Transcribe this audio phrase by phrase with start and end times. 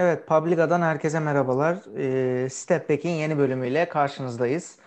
[0.00, 1.78] Evet, Publica'dan herkese merhabalar.
[2.44, 4.78] Ee, Step Back'in yeni bölümüyle karşınızdayız.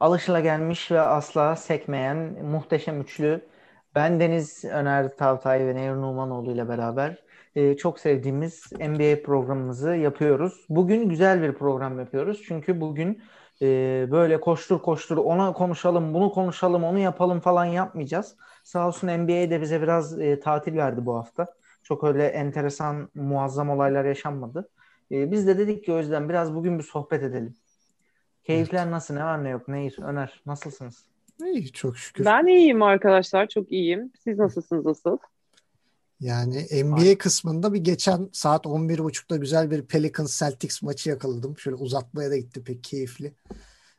[0.00, 3.48] Alışılagelmiş ve asla sekmeyen muhteşem üçlü
[3.94, 7.22] ben Deniz Öner Tavtay ve Nehir Numanoğlu ile beraber
[7.54, 10.66] e, çok sevdiğimiz NBA programımızı yapıyoruz.
[10.68, 12.42] Bugün güzel bir program yapıyoruz.
[12.48, 13.22] Çünkü bugün
[13.62, 13.66] e,
[14.10, 18.36] böyle koştur koştur ona konuşalım, bunu konuşalım, onu yapalım falan yapmayacağız.
[18.64, 21.61] Sağ olsun NBA de bize biraz e, tatil verdi bu hafta.
[21.82, 24.68] Çok öyle enteresan, muazzam olaylar yaşanmadı.
[25.10, 27.54] E, biz de dedik ki o yüzden biraz bugün bir sohbet edelim.
[28.44, 28.90] Keyifler evet.
[28.92, 29.14] nasıl?
[29.14, 29.68] Ne var ne yok?
[29.68, 31.04] Nehir, Öner nasılsınız?
[31.46, 32.24] İyi çok şükür.
[32.24, 33.48] Ben iyiyim arkadaşlar.
[33.48, 34.12] Çok iyiyim.
[34.24, 35.18] Siz nasılsınız asıl?
[36.20, 37.18] Yani NBA Ay.
[37.18, 41.58] kısmında bir geçen saat 11.30'da güzel bir Pelicans Celtics maçı yakaladım.
[41.58, 43.32] Şöyle uzatmaya da gitti pek keyifli.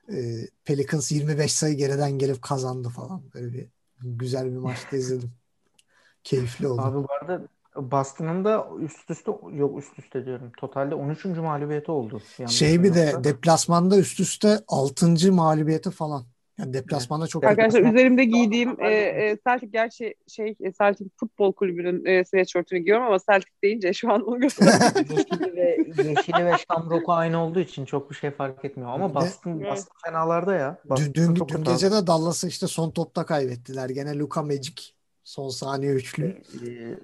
[0.09, 3.21] Ee, Pelicans 25 sayı geriden gelip kazandı falan.
[3.33, 3.67] Böyle bir
[4.01, 5.31] güzel bir maçta izledim.
[6.23, 6.81] Keyifli oldu.
[6.81, 10.51] Abi bu arada Boston'ın da üst üste yok üst üste diyorum.
[10.57, 11.25] Totalde 13.
[11.25, 12.21] mağlubiyeti oldu.
[12.49, 15.31] şey bir de deplasmanda üst üste 6.
[15.31, 16.25] mağlubiyeti falan.
[16.59, 22.05] Yani deplasmanda çok Arkadaşlar üzerimde giydiğim e, e, Celtic gerçi şey e, Celtic futbol kulübünün
[22.05, 24.81] e, sweatshirt'ünü giyiyorum ama Celtic deyince şu an onu gösteriyorum.
[25.17, 25.77] yeşili ve
[26.09, 29.71] yeşili ve Shamrock'u aynı olduğu için çok bir şey fark etmiyor ama Boston, evet.
[29.71, 30.77] Boston fenalarda ya.
[30.85, 33.89] Boston dün, dün, dün gece de Dallas'ı işte son topta kaybettiler.
[33.89, 34.83] Gene Luka Magic
[35.23, 36.25] son saniye üçlü.
[36.25, 36.97] Ee,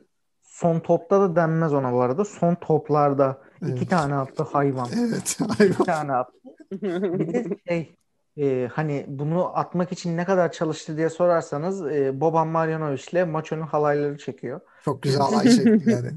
[0.59, 2.25] son topta da denmez ona bu arada.
[2.25, 3.77] Son toplarda evet.
[3.77, 4.87] iki tane attı hayvan.
[4.99, 5.73] Evet hayvan.
[5.73, 6.33] İki tane attı.
[6.71, 7.95] bir de şey
[8.37, 13.51] e, hani bunu atmak için ne kadar çalıştı diye sorarsanız e, Boban Marjanovic ile maç
[13.51, 14.61] önü halayları çekiyor.
[14.85, 16.11] Çok güzel halay çekti yani.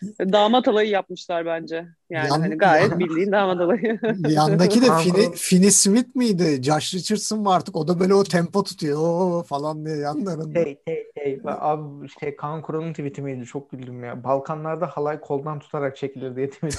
[0.32, 1.86] damat alayı yapmışlar bence.
[2.10, 4.00] Yani Yan, hani gayet yan, bildiğin damat alayı.
[4.28, 6.62] Yandaki de Finney, Finney Smith miydi?
[6.62, 7.76] Josh Richardson mı artık?
[7.76, 8.98] O da böyle o tempo tutuyor.
[8.98, 10.58] Oo falan diye yanlarında.
[10.58, 11.40] Hey hey hey.
[11.44, 13.44] Abi şey Kaan Kural'ın tweet'i miydi?
[13.44, 14.24] Çok güldüm ya.
[14.24, 16.76] Balkanlarda halay koldan tutarak çekilir diye tweet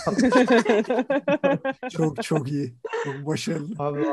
[1.92, 2.74] çok çok iyi.
[3.04, 3.76] Çok başarılı.
[3.80, 4.06] Abi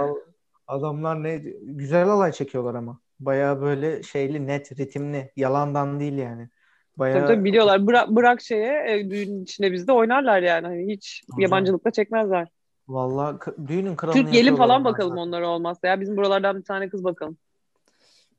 [0.67, 3.01] adamlar ne güzel halay çekiyorlar ama.
[3.21, 5.33] Baya böyle şeyli net ritimli.
[5.37, 6.49] Yalandan değil yani.
[6.99, 7.19] Bayağı...
[7.19, 7.87] Tabii, tabii biliyorlar.
[7.87, 10.67] Bırak, bırak şeye e, düğün içinde bizde oynarlar yani.
[10.67, 11.43] Hani hiç Aha.
[11.43, 12.49] yabancılıkla çekmezler.
[12.89, 13.37] Vallahi
[13.69, 15.23] düğünün kralını Türk gelin falan bakalım zaten.
[15.23, 15.89] onlara olmazsa.
[15.89, 17.37] Ya bizim buralardan bir tane kız bakalım.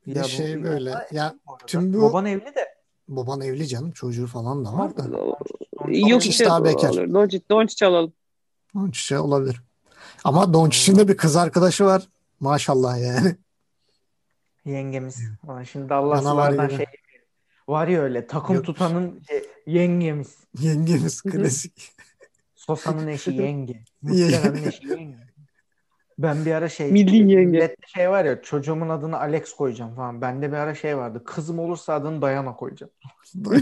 [0.08, 0.94] Bir ya şey böyle.
[1.12, 1.36] Ya
[1.68, 2.76] tüm bu Baban evli de.
[3.08, 3.92] Baban evli canım.
[3.92, 5.04] Çocuğu falan da var da.
[5.88, 7.14] Yok işte daha bekar.
[7.14, 8.14] Doncic, Doncic alalım.
[8.76, 9.62] Doncic olabilir.
[10.24, 12.04] Ama Doncic'in de bir kız arkadaşı var.
[12.40, 13.36] Maşallah yani.
[14.66, 15.22] Yengemiz.
[15.72, 16.86] Şimdi Dallas'lardan şey
[17.70, 18.66] Var ya öyle takım Yok.
[18.66, 20.38] tutanın şey, yengemiz.
[20.60, 21.92] Yengemiz klasik.
[22.56, 23.84] Sosa'nın eşi yenge.
[24.02, 25.18] Mutlu'nun eşi yenge.
[26.18, 27.76] Ben bir ara şey Milli yenge.
[27.88, 30.22] şey var ya çocuğumun adını Alex koyacağım falan.
[30.22, 31.24] Bende bir ara şey vardı.
[31.26, 32.92] Kızım olursa adını Dayana koyacağım.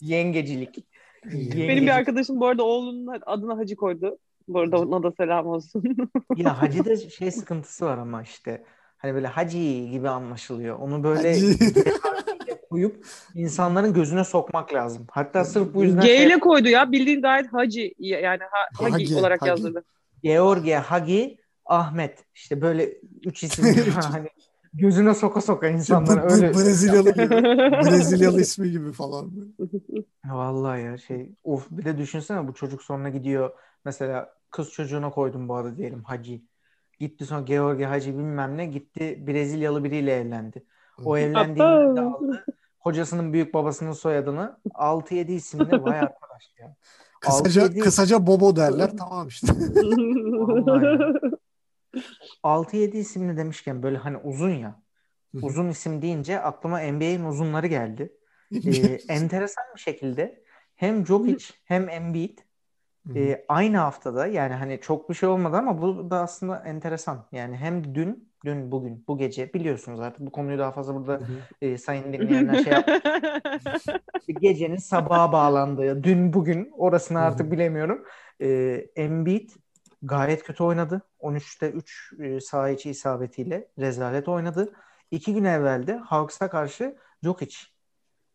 [0.00, 0.86] Yengecilik.
[1.24, 1.68] Yengecilik.
[1.68, 4.18] Benim bir arkadaşım bu arada oğlunun adını Hacı koydu.
[4.48, 5.82] Bu arada ona da selam olsun.
[6.36, 8.64] ya Hacı'da şey sıkıntısı var ama işte.
[8.96, 9.58] Hani böyle Hacı
[9.90, 10.78] gibi anlaşılıyor.
[10.78, 11.36] Onu böyle
[12.70, 15.06] koyup insanların gözüne sokmak lazım.
[15.10, 16.02] Hatta sırf bu yüzden...
[16.02, 16.40] G ile şey...
[16.40, 16.92] koydu ya.
[16.92, 19.48] Bildiğin gayet Hacı yani ha, Hagi, Hagi olarak Hagi.
[19.48, 19.84] yazdırdı.
[20.22, 22.24] George, Hagi, Ahmet.
[22.34, 22.92] İşte böyle
[23.24, 23.64] üç isim
[24.12, 24.28] hani
[24.74, 26.54] gözüne soka soka insanlar bu, bu, öyle.
[26.54, 27.30] Brezilyalı gibi.
[27.90, 29.32] Brezilyalı ismi gibi falan.
[30.24, 33.50] Vallahi ya şey of bir de düşünsene bu çocuk sonra gidiyor
[33.84, 36.40] mesela kız çocuğuna koydum bu arada diyelim Hacı.
[36.98, 40.64] Gitti sonra George Hacı bilmem ne gitti Brezilyalı biriyle evlendi.
[41.04, 42.44] O evlendiğinde aldı
[42.86, 46.76] hocasının büyük babasının soyadını 6-7 isimli vay arkadaş ya.
[47.20, 47.78] Kısaca, 6-7...
[47.78, 49.46] kısaca Bobo derler tamam işte.
[52.44, 54.82] 6-7 isimli demişken böyle hani uzun ya.
[55.42, 58.12] Uzun isim deyince aklıma NBA'in uzunları geldi.
[58.52, 60.42] ee, enteresan bir şekilde
[60.76, 62.38] hem Jokic hem Embiid
[63.14, 67.26] e, aynı haftada yani hani çok bir şey olmadı ama bu da aslında enteresan.
[67.32, 71.20] Yani hem dün dün, bugün, bu gece biliyorsunuz artık bu konuyu daha fazla burada
[71.62, 73.86] e, sayın dinleyenler şey yapmış.
[74.40, 78.04] Gecenin sabaha bağlandığı, dün, bugün orasını artık bilemiyorum.
[78.40, 78.48] E,
[78.96, 79.50] Embiid
[80.02, 81.02] gayet kötü oynadı.
[81.20, 84.72] 13'te 3 e, saha içi isabetiyle rezalet oynadı.
[85.10, 87.56] İki gün evvelde Hawks'a karşı Jokic,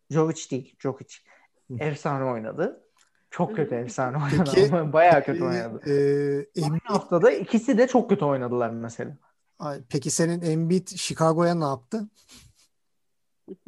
[0.09, 1.15] Jokic değil, Jokic
[1.79, 2.83] efsane oynadı.
[3.31, 5.81] Çok kötü efsane oynadı Peki, ama bayağı kötü oynadı.
[5.85, 5.91] E,
[6.61, 9.17] e, Aynı haftada ikisi de çok kötü oynadılar mesela.
[9.89, 12.07] Peki senin Embiid Chicago'ya ne yaptı?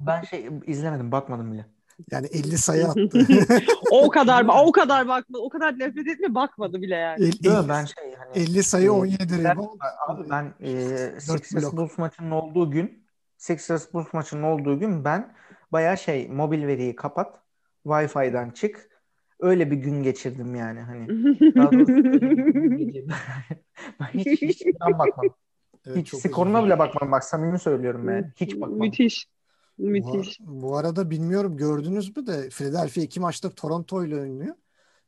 [0.00, 1.66] Ben şey izlemedim, bakmadım bile.
[2.10, 3.26] Yani 50 sayı attı.
[3.90, 4.52] o kadar mı?
[4.52, 5.38] O kadar bakma.
[5.38, 7.24] O kadar nefret etme bakmadı bile yani.
[7.24, 9.80] 50, Değil ben şey hani 50 sayı 17 rebound.
[10.08, 13.06] Abi ben e, Sixers Bulls maçının olduğu gün
[13.36, 15.34] Sixers Bulls maçının olduğu gün ben
[15.72, 17.40] bayağı şey mobil veriyi kapat.
[17.86, 18.89] Wi-Fi'den çık.
[19.40, 21.08] Öyle bir gün geçirdim yani hani.
[24.00, 25.34] Ben hiç, hiç inan bakmadım.
[25.86, 27.12] Evet, hiç skoruna bile bakmadım.
[27.12, 28.32] Bak samimi söylüyorum yani.
[28.36, 28.78] Hiç bakmadım.
[28.78, 29.26] Müthiş.
[29.78, 30.40] Bu, Müthiş.
[30.40, 34.54] bu arada bilmiyorum gördünüz mü de Philadelphia iki maçta Toronto ile oynuyor.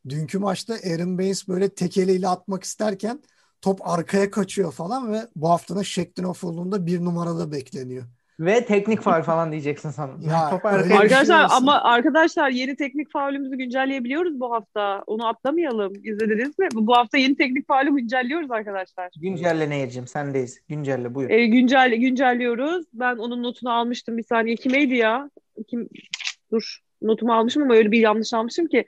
[0.08, 3.23] Dünkü maçta Aaron Baines böyle tek eliyle atmak isterken
[3.61, 8.05] top arkaya kaçıyor falan ve bu haftanın Shaqtin Offal'unda bir numarada bekleniyor.
[8.40, 10.20] Ve teknik faul falan diyeceksin sanırım.
[10.20, 15.02] Ya, şey Arkadaşlar ama arkadaşlar yeni teknik faulümüzü güncelleyebiliyoruz bu hafta.
[15.06, 15.93] Onu atlamayalım.
[16.05, 16.69] İzlediniz mi?
[16.73, 19.11] Bu hafta yeni teknik faulü güncelliyoruz arkadaşlar.
[19.20, 20.61] Güncelle Nehir'cim sendeyiz.
[20.69, 21.31] Güncelle buyur.
[21.31, 22.87] E, güncel güncelliyoruz.
[22.93, 24.56] Ben onun notunu almıştım bir saniye.
[24.56, 25.31] Kimeydi ya?
[25.69, 25.88] Kim?
[26.52, 26.78] Dur.
[27.02, 28.85] Notumu almışım ama öyle bir yanlış almışım ki.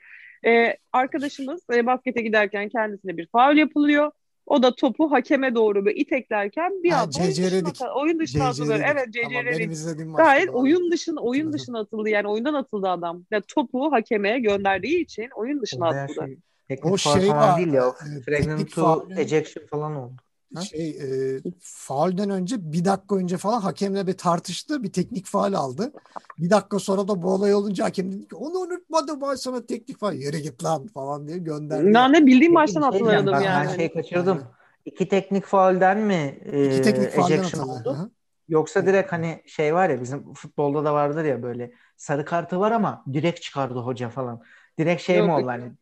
[0.47, 4.11] E, arkadaşımız e, baskete giderken kendisine bir faul yapılıyor.
[4.46, 7.81] O da topu hakeme doğru böyle iteklerken bir anda oyun dışına, CC'ledik.
[7.96, 8.81] oyun dışına atılıyor.
[8.93, 13.25] Evet Tamam, izlediğim maçta Gayet oyun dışına oyun dışına atıldı yani oyundan atıldı adam.
[13.31, 16.26] Ya topu hakeme gönderdiği için oyun dışına atıldı.
[16.26, 16.37] şey,
[16.69, 17.88] teknik O şey var, değil ya.
[17.88, 20.24] E, Pregnant teknik to ejection falan oldu.
[20.55, 20.61] Ha?
[20.61, 20.91] Şey
[21.37, 24.83] e, faulden önce bir dakika önce falan hakemle bir tartıştı.
[24.83, 25.93] Bir teknik faul aldı.
[26.39, 29.99] Bir dakika sonra da bu olay olunca hakem dedi ki onu unutmadım ben sana teknik
[29.99, 30.12] faul.
[30.12, 31.95] Yere git lan falan diye gönderdi.
[31.95, 33.33] Ben de bildiğim maçtan şey Ben, yani.
[33.33, 34.37] ben şey kaçırdım.
[34.39, 34.49] Aynen.
[34.85, 37.91] İki teknik faulden mi e, İki teknik faulden ejection atıldı.
[37.91, 38.11] oldu?
[38.49, 42.73] Yoksa direkt hani şey var ya bizim futbolda da vardır ya böyle sarı kartı var
[42.73, 44.43] ama direkt çıkardı hoca falan.
[44.79, 45.39] Direkt şey mi Yok.
[45.39, 45.73] oldu hani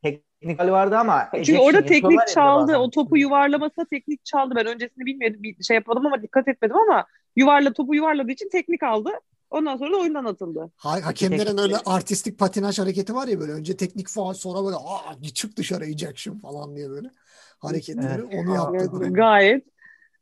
[0.43, 2.77] teknik vardı ama Çünkü orada teknik çaldı.
[2.77, 4.55] O topu yuvarlamasına teknik çaldı.
[4.57, 5.43] Ben öncesini bilmiyordum.
[5.43, 7.07] Bir şey yapmadım ama dikkat etmedim ama
[7.37, 9.11] yuvarla topu yuvarladığı için teknik aldı.
[9.51, 10.71] Ondan sonra da oyundan atıldı.
[10.77, 14.77] Ha- hakemlerin teknik- öyle artistik patinaj hareketi var ya böyle önce teknik faul sonra böyle
[14.77, 17.11] aa çık dışarı ejection falan diye böyle
[17.59, 18.35] hareketleri Evet.
[18.35, 19.17] onu yaptı direkt.
[19.17, 19.65] Gayet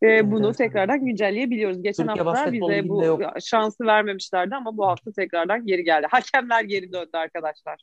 [0.02, 0.58] e, Evet, bunu evet.
[0.58, 1.82] tekrardan güncelleyebiliyoruz.
[1.82, 3.22] Geçen Türkiye hafta bize bu yok.
[3.40, 6.06] şansı vermemişlerdi ama bu hafta tekrardan geri geldi.
[6.10, 7.80] Hakemler geri döndü arkadaşlar.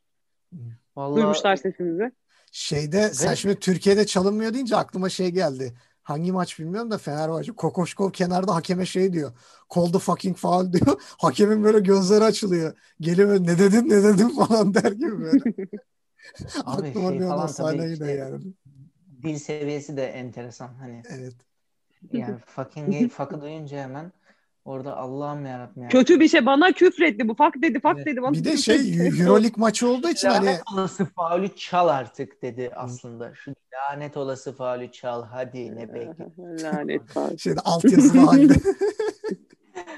[0.96, 2.12] Vallahi Duymuşlar sesimizi.
[2.52, 5.74] Şeyde sen Ve- şimdi Türkiye'de çalınmıyor deyince aklıma şey geldi.
[6.04, 9.32] Hangi maç bilmiyorum da Fenerbahçe Kokoşkov kenarda hakeme şey diyor.
[9.76, 11.02] Call the fucking foul diyor.
[11.18, 12.78] Hakemin böyle gözleri açılıyor.
[13.00, 15.40] Geliyor ne dedin ne dedin falan der gibi böyle.
[16.66, 18.44] Aklıma şey bir falan sahne işte- yani.
[19.24, 21.04] dil seviyesi de enteresan hani.
[21.10, 21.34] Evet.
[22.14, 24.12] Yani fucking fuck'ı duyunca hemen
[24.68, 25.90] orada Allah'ım yarabbim ya.
[25.90, 26.46] Kötü bir şey.
[26.46, 27.28] Bana küfretti.
[27.28, 28.06] Bu fak dedi, fak Evet.
[28.06, 28.22] dedi.
[28.22, 28.76] Bana Bir de şey.
[29.22, 33.34] Euroleague maçı olduğu için hani Lanet olası faulü çal artık dedi aslında.
[33.36, 36.64] Şu lanet olası faulü çal hadi ne bekliyorsun.
[36.64, 37.38] Lanet var.
[37.38, 38.54] şeyde altyazılı halde.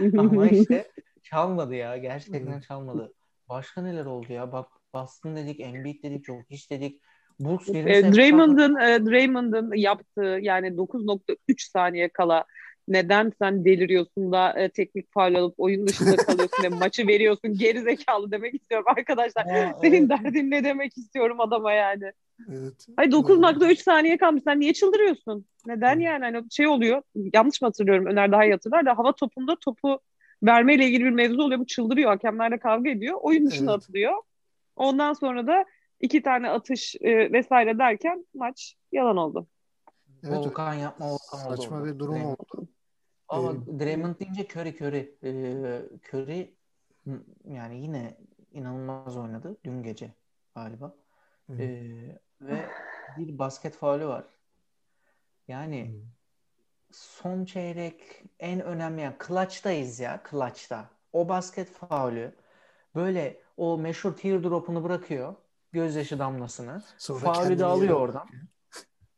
[0.18, 0.88] Ama işte
[1.24, 1.98] çalmadı ya.
[1.98, 3.14] Gerçekten çalmadı.
[3.50, 4.52] Başka neler oldu ya?
[4.52, 7.02] Bak Boston dedik, Embiid dedik, Jokic dedik.
[7.40, 12.46] 20 E, Draymond'ın e, Draymond'ın yaptığı yani 9.3 saniye kala
[12.90, 17.82] neden sen deliriyorsun da e, teknik faul alıp oyun dışında kalıyorsun ve maçı veriyorsun geri
[17.82, 19.46] zekalı demek istiyorum arkadaşlar.
[19.46, 20.10] Aa, Senin evet.
[20.10, 22.12] derdin ne demek istiyorum adama yani.
[22.50, 22.88] Evet.
[22.96, 24.44] Hayır 9.3 saniye kalmış.
[24.44, 25.46] Sen niye çıldırıyorsun?
[25.66, 26.24] Neden yani?
[26.24, 27.02] Hani şey oluyor.
[27.34, 28.06] Yanlış mı hatırlıyorum?
[28.06, 30.00] Öner daha iyi hatırlar da hava topunda topu
[30.44, 31.60] vermeyle ilgili bir mevzu oluyor.
[31.60, 32.10] Bu çıldırıyor.
[32.10, 33.18] Hakemlerle kavga ediyor.
[33.22, 33.84] Oyun dışına Evet.
[33.84, 34.14] atılıyor.
[34.76, 35.66] Ondan sonra da
[36.02, 39.48] iki tane atış e, vesaire derken maç yalan oldu.
[40.24, 40.38] Evet.
[40.38, 41.56] Volkan yapma Volkan oldu.
[41.56, 42.68] Saçma bir durum oldu.
[43.30, 45.18] Ama Ee, Draymond deyince Curry Curry.
[45.24, 46.56] Ee, Curry
[47.46, 48.18] yani yine
[48.52, 50.14] inanılmaz oynadı dün gece
[50.56, 50.96] galiba.
[51.50, 52.70] Ee, ve
[53.18, 54.26] bir basket faulü var.
[55.48, 56.02] Yani
[56.92, 60.90] son çeyrek en önemli yani clutch'tayız ya clutch'ta.
[61.14, 62.36] O basket faulü
[62.96, 65.36] böyle o meşhur teardrop'unu bırakıyor.
[65.72, 66.84] Gözyaşı damlasını.
[66.98, 68.28] Sonra Faulü de alıyor oradan.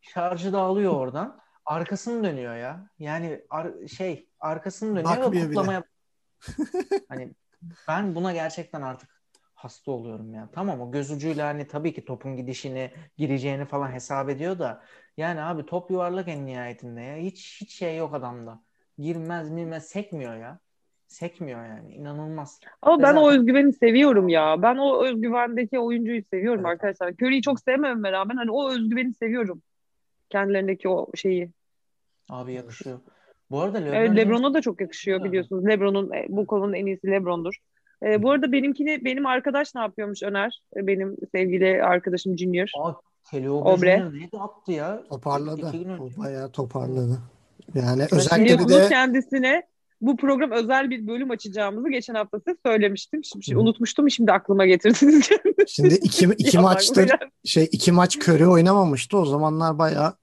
[0.02, 1.42] Şarjı da alıyor oradan.
[1.72, 2.88] Arkasını dönüyor ya.
[3.00, 5.48] Yani ar- şey arkasını dönüyor ve Bakmıyor bile.
[5.48, 5.84] kutlamaya
[7.10, 7.32] hani
[7.88, 9.10] ben buna gerçekten artık
[9.56, 10.50] hasta oluyorum ya.
[10.52, 14.84] Tamam o göz ucuyla hani tabii ki topun gidişini, gireceğini falan hesap ediyor da
[15.18, 17.16] yani abi top yuvarlak en nihayetinde ya.
[17.18, 18.62] Hiç hiç şey yok adamda.
[18.98, 20.60] Girmez mirmez sekmiyor ya.
[21.08, 21.94] Sekmiyor yani.
[21.94, 22.60] İnanılmaz.
[22.82, 24.62] Ama Ve ben o zaten- özgüveni seviyorum ya.
[24.62, 26.72] Ben o özgüvendeki oyuncuyu seviyorum Evet.
[26.72, 27.10] arkadaşlar.
[27.14, 29.62] Curry'i çok sevmememe rağmen hani o özgüveni seviyorum.
[30.30, 31.52] Kendilerindeki o şeyi.
[32.32, 33.00] Abi yakışıyor.
[33.52, 35.66] Bu arada LeBron Evet, LeBron'a da çok yakışıyor biliyorsunuz.
[35.66, 37.56] LeBron'un e, bu konunun en iyisi LeBron'dur.
[38.04, 40.62] E, bu arada benimkini benim arkadaş ne yapıyormuş Öner?
[40.78, 42.72] E, benim sevgili arkadaşım Junior.
[42.80, 42.94] Aa.
[43.50, 44.14] Oubre Jr.
[44.14, 45.04] neydi attı ya?
[45.10, 45.72] Toparladı.
[46.00, 47.20] O bayağı toparladı.
[47.76, 49.64] Yani özellikle bir de kendisine
[50.02, 53.24] bu program özel bir bölüm açacağımızı geçen hafta size söylemiştim.
[53.24, 53.62] Şimdi, şimdi Hı.
[53.62, 55.30] unutmuştum şimdi aklıma getirdiniz.
[55.68, 57.12] şimdi iki, iki maçtır
[57.46, 59.18] şey iki maç Curry oynamamıştı.
[59.18, 60.14] O zamanlar bayağı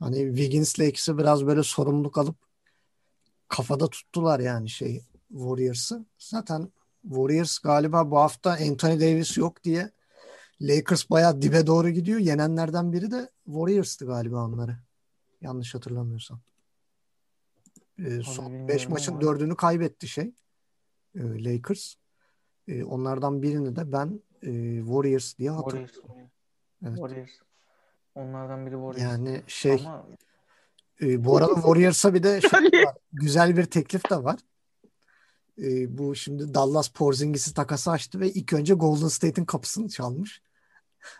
[0.00, 2.36] hani Wiggins'le ikisi biraz böyle sorumluluk alıp
[3.48, 6.04] kafada tuttular yani şey Warriors'ı.
[6.18, 6.72] Zaten
[7.02, 9.90] Warriors galiba bu hafta Anthony Davis yok diye
[10.60, 12.18] Lakers bayağı dibe doğru gidiyor.
[12.18, 14.76] Yenenlerden biri de Warriors'tı galiba onları.
[15.40, 16.40] Yanlış hatırlamıyorsam.
[17.98, 19.20] Ee, son 5 maçın ama.
[19.20, 20.34] 4'ünü kaybetti şey.
[21.14, 21.94] E, Lakers.
[22.68, 25.94] E, onlardan birini de ben e, Warriors diye hatırlıyorum.
[25.94, 26.28] Warriors.
[26.82, 26.96] Evet.
[26.96, 27.30] Warriors.
[28.16, 29.02] Onlardan biri Warriors.
[29.02, 30.06] Yani şey Ama...
[31.02, 34.36] e, bu arada Warriors'a bir de şey var, güzel bir teklif de var.
[35.58, 40.42] E, bu şimdi Dallas Porzingis'i takası açtı ve ilk önce Golden State'in kapısını çalmış.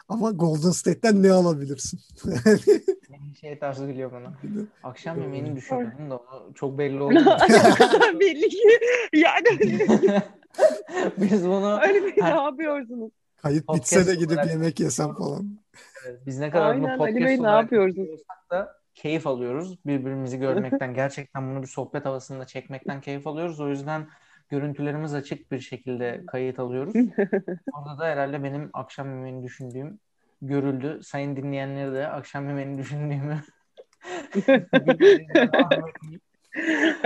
[0.09, 2.01] Ama Golden State'ten ne alabilirsin?
[3.41, 4.39] şey tarzı geliyor bana.
[4.83, 6.23] Akşam yemeğini düşünüyorum da
[6.55, 7.15] çok belli oldu.
[8.21, 8.59] belli ki
[9.15, 9.81] yani.
[11.17, 13.11] Biz bunu öyle bir ne yapıyorsunuz?
[13.37, 15.59] Kayıt bitse de gidip yemek yesem falan.
[16.27, 18.21] Biz ne kadar Aynen, bunu podcast Ali Bey, ne yapıyorsunuz?
[18.51, 19.79] da keyif alıyoruz.
[19.87, 23.61] Birbirimizi görmekten gerçekten bunu bir sohbet havasında çekmekten keyif alıyoruz.
[23.61, 24.09] O yüzden
[24.49, 26.95] görüntülerimiz açık bir şekilde kayıt alıyoruz.
[27.73, 30.01] Orada da herhalde benim akşam yemeğini düşündüğüm
[30.43, 31.01] görüldü.
[31.03, 33.41] Sayın dinleyenleri de akşam yemeğini düşündüğümü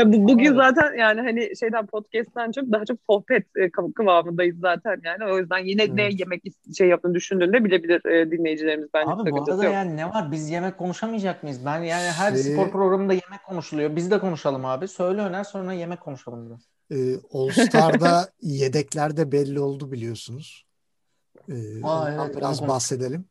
[0.05, 5.33] Bugün zaten yani hani şeyden podcast'ten çok daha çok sohbet e, kıvamındayız zaten yani.
[5.33, 5.95] O yüzden yine evet.
[5.95, 6.43] ne yemek
[6.79, 9.13] şey yaptığını düşündüğünde bilebilir e, dinleyicilerimiz bence.
[9.13, 9.75] Abi bu arada yok.
[9.75, 10.33] yani ne var?
[10.33, 11.67] Biz yemek konuşamayacak mıyız?
[11.67, 12.43] Ben yani her şey...
[12.43, 13.97] spor programında yemek konuşuluyor.
[13.97, 14.89] Biz de konuşalım abi.
[14.89, 16.61] Söyle öner sonra yemek konuşalım biraz.
[16.91, 20.67] Ee, All Star'da yedeklerde belli oldu biliyorsunuz.
[21.49, 23.25] Ee, Aa, evet, biraz bahsedelim.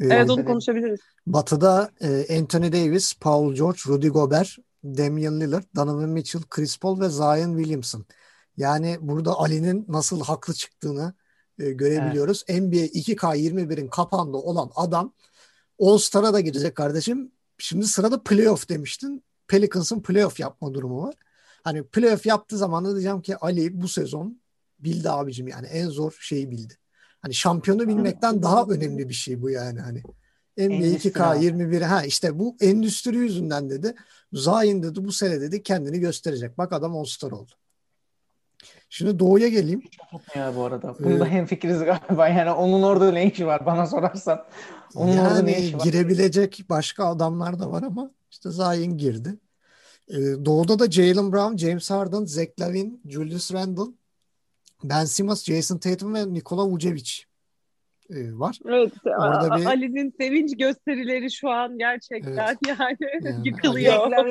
[0.00, 1.00] Ee, evet onu konuşabiliriz.
[1.26, 4.48] Batı'da e, Anthony Davis, Paul George, Rudy Gobert,
[4.84, 8.04] Damian Lillard, Donovan Mitchell, Chris Paul ve Zion Williamson.
[8.56, 11.14] Yani burada Ali'nin nasıl haklı çıktığını
[11.58, 12.44] e, görebiliyoruz.
[12.48, 12.62] Evet.
[12.62, 15.12] NBA 2K21'in kapağında olan adam
[15.80, 17.32] All-Star'a da girecek kardeşim.
[17.58, 19.24] Şimdi sırada playoff demiştin.
[19.48, 21.14] Pelicans'ın playoff yapma durumu var.
[21.64, 24.40] Hani playoff yaptığı zaman da diyeceğim ki Ali bu sezon
[24.78, 26.74] bildi abicim yani en zor şeyi bildi.
[27.20, 30.02] Hani şampiyonu bilmekten daha önemli bir şey bu yani hani.
[30.58, 33.94] NBA 2K21 ha işte bu endüstri yüzünden dedi.
[34.32, 36.58] Zayn dedi bu sene dedi kendini gösterecek.
[36.58, 37.50] Bak adam All-Star oldu.
[38.88, 39.82] Şimdi Doğu'ya geleyim.
[40.34, 40.94] Ya bu arada.
[40.98, 42.28] Bunda ee, hemfikiriz galiba.
[42.28, 44.44] Yani onun orada ne işi var bana sorarsan.
[44.94, 45.84] Onun yani orada ne işi var?
[45.84, 49.38] girebilecek başka adamlar da var ama işte Zayn girdi.
[50.08, 53.92] Ee, Doğu'da da Jalen Brown, James Harden, Zach Lavin, Julius Randle,
[54.84, 57.24] Ben Simmons, Jason Tatum ve Nikola Vucevic
[58.14, 58.58] e, var.
[58.68, 58.92] Evet.
[59.06, 59.66] Orada bir...
[59.66, 62.78] Ali'nin sevinç gösterileri şu an gerçekten evet.
[62.78, 64.12] yani, yani yıkılıyor.
[64.12, 64.30] Ali,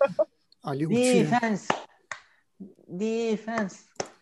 [0.63, 1.15] Ali uçuyor.
[1.15, 1.73] Defense.
[2.87, 3.75] Defense.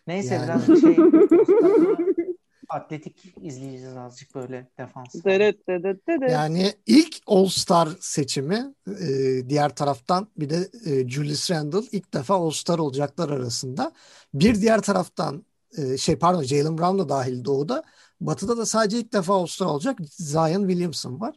[0.06, 0.44] Neyse yani.
[0.44, 0.96] biraz şey
[2.72, 5.14] atletik izleyeceğiz azıcık böyle defans.
[5.24, 6.30] Evet, evet, evet.
[6.30, 9.08] Yani ilk All-Star seçimi e,
[9.48, 13.92] diğer taraftan bir de e, Julius Randle ilk defa All-Star olacaklar arasında.
[14.34, 15.44] Bir diğer taraftan
[15.78, 17.82] e, şey pardon Jalen Brown da dahil doğuda.
[18.20, 21.34] Batı'da da sadece ilk defa All-Star olacak Zion Williamson var.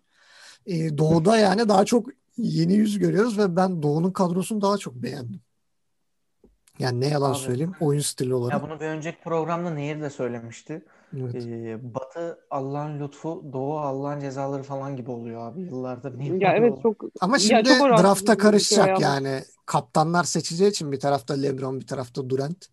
[0.66, 5.42] E, doğuda yani daha çok yeni yüz görüyoruz ve ben Doğu'nun kadrosunu daha çok beğendim.
[6.80, 8.62] Yani ne yalan Abi, söyleyeyim oyun stili olarak.
[8.62, 10.86] Ya bunu bir önceki programda Nehir de söylemişti.
[11.18, 11.36] Evet.
[11.36, 16.42] Ee, Batı Allah'ın lütfu, Doğu Allah'ın cezaları falan gibi oluyor abi yıllardır.
[16.42, 17.04] Ya evet çok.
[17.22, 19.44] Ama şimdi ya çok drafta karışacak şey yani.
[19.66, 22.68] Kaptanlar seçeceği için bir tarafta LeBron bir tarafta Durant.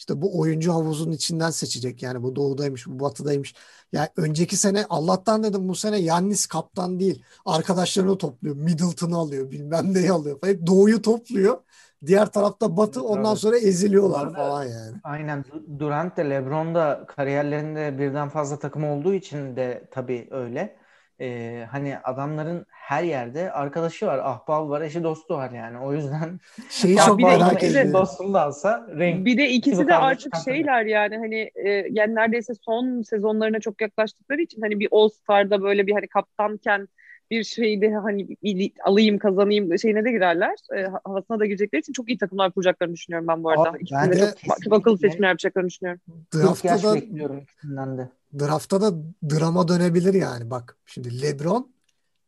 [0.00, 2.02] İşte bu oyuncu havuzunun içinden seçecek.
[2.02, 3.54] Yani bu doğudaymış, bu batıdaymış.
[3.92, 7.22] Yani önceki sene Allah'tan dedim bu sene Yannis kaptan değil.
[7.46, 8.56] Arkadaşlarını topluyor.
[8.56, 9.50] Middleton'ı alıyor.
[9.50, 10.38] Bilmem neyi alıyor.
[10.44, 11.58] Hep doğuyu topluyor.
[12.06, 14.96] Diğer tarafta Batı ondan sonra eziliyorlar Orada, falan yani.
[15.04, 15.44] Aynen.
[15.78, 20.76] Durant de LeBron da kariyerlerinde birden fazla takım olduğu için de tabii öyle.
[21.20, 25.78] Ee, hani adamların her yerde arkadaşı var, ahbabı var, eşi dostu var yani.
[25.78, 27.92] O yüzden şeyi çok bir merak ediyorum.
[27.92, 29.26] dostunu da alsa renk.
[29.26, 34.42] Bir de ikisi de artık şeyler yani hani e, yani neredeyse son sezonlarına çok yaklaştıkları
[34.42, 36.88] için hani bir All Star'da böyle bir hani kaptanken
[37.30, 40.54] bir şeyde hani bir alayım kazanayım şeyine de girerler.
[40.76, 43.70] E, havasına da girecekleri için çok iyi takımlar kuracaklarını düşünüyorum ben bu arada.
[43.70, 46.00] Abi, ben de çok, çok akıllı seçimler yapacaklarını düşünüyorum.
[46.34, 48.08] Draftta da, bekliyorum ikisinden de.
[48.38, 48.92] Draftta da
[49.30, 50.50] drama dönebilir yani.
[50.50, 51.72] Bak şimdi LeBron,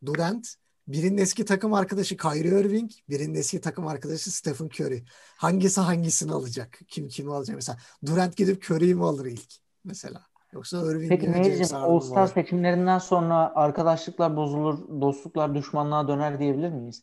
[0.04, 0.54] Durant,
[0.88, 5.02] birinin eski takım arkadaşı Kyrie Irving, birinin eski takım arkadaşı Stephen Curry.
[5.36, 6.78] Hangisi hangisini alacak?
[6.88, 7.56] Kim kimi alacak?
[7.56, 9.52] Mesela Durant gidip Curry'i mi alır ilk?
[9.84, 10.22] Mesela.
[10.52, 17.02] Yoksa Irving Peki Neyciğim All-Star seçimlerinden sonra arkadaşlıklar bozulur, dostluklar düşmanlığa döner diyebilir miyiz?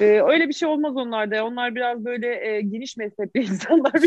[0.00, 1.44] Ee, öyle bir şey olmaz onlarda.
[1.44, 3.92] Onlar biraz böyle e, geniş mezhepli insanlar.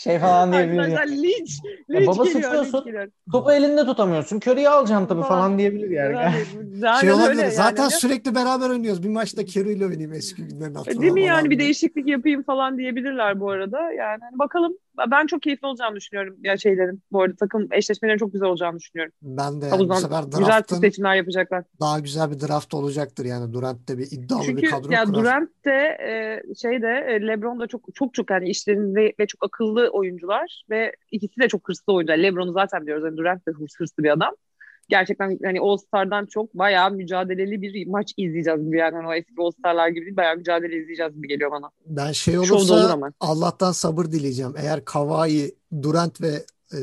[0.00, 0.78] şey falan diyebilir.
[0.78, 3.12] Arkadaşlar linç, linç baba geliyor, sıçıyorsun.
[3.32, 4.36] Topu elinde tutamıyorsun.
[4.36, 6.16] Curry'i alacaksın tabii falan diyebilir yani.
[6.80, 7.42] yani şey olabilir.
[7.42, 7.52] Yani.
[7.52, 9.02] Zaten sürekli beraber oynuyoruz.
[9.02, 11.02] Bir maçta Curry ile oynayayım eski günlerin hatırlamam.
[11.02, 13.92] Değil mi yani bir değişiklik yapayım falan diyebilirler bu arada.
[13.92, 14.76] Yani hani bakalım
[15.10, 17.02] Ben çok keyifli olacağını düşünüyorum ya şeylerin.
[17.12, 19.12] Bu arada takım eşleşmelerin çok güzel olacağını düşünüyorum.
[19.22, 21.64] Ben de yani Havuzdan bu sefer güzel draftın seçimler yapacaklar.
[21.80, 23.52] daha güzel bir draft olacaktır yani.
[23.52, 25.14] Durant de bir iddialı Çünkü bir kadro ya kurar.
[25.14, 29.44] Durant de e, şey de e, LeBron da çok çok çok yani işlerinde ve çok
[29.44, 32.18] akıllı oyuncular ve ikisi de çok hırslı oyuncular.
[32.18, 33.04] LeBron'u zaten biliyoruz.
[33.04, 34.34] Yani Durant de hırs, hırslı bir adam.
[34.90, 38.96] Gerçekten hani All Star'dan çok bayağı mücadeleli bir maç izleyeceğiz gibi yani.
[38.96, 41.70] Hani o eski All Star'lar gibi değil, bayağı mücadele izleyeceğiz gibi geliyor bana.
[41.86, 43.12] Ben şey Şovda olur olursa ama.
[43.20, 44.54] Allah'tan sabır dileyeceğim.
[44.62, 46.78] Eğer Kawhi, Durant ve e,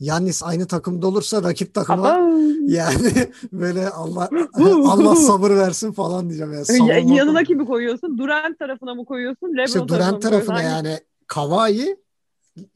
[0.00, 3.12] Yannis aynı takımda olursa rakip takıma Ama yani
[3.52, 4.28] böyle Allah
[4.86, 6.52] Allah sabır versin falan diyeceğim.
[6.52, 8.18] Yani ya- yanına kimi koyuyorsun?
[8.18, 9.48] Durant tarafına mı koyuyorsun?
[9.52, 11.96] LeBron İşte tarafına Durant mı tarafına Hangi- yani Kawhi,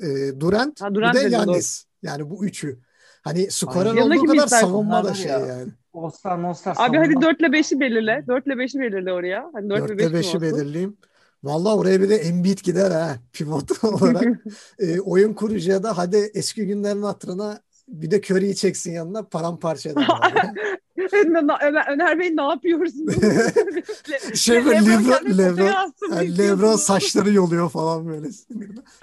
[0.01, 1.51] e, Durant, Ha, bir Durant de dedin, doğru.
[1.51, 1.85] Yannis.
[2.03, 2.79] Yani bu üçü.
[3.27, 5.39] Hani skorer olduğu kadar savunma da şey ya.
[5.39, 5.73] yani.
[5.95, 7.23] All-Star, All-Star Abi hadi savunma.
[7.23, 8.25] 4 ile 5'i belirle.
[8.27, 9.51] 4 ile 5'i belirle oraya.
[9.53, 10.43] Hani 4 ve 4'te 5 mi 5'i olsun?
[10.43, 10.97] belirleyeyim.
[11.45, 14.25] Vallahi oraya bir de Embiid gider ha pivot olarak.
[14.79, 20.07] E, oyun kurucuya da hadi eski günlerin hatırına bir de Curry'i çeksin yanına paramparça eder.
[20.97, 23.15] Öner- Öner Bey ne yapıyorsunuz?
[24.35, 26.39] Şey böyle Lebron Lebron- Yani istiyorsunuz.
[26.39, 28.29] Lebron saçları yoluyor falan böyle.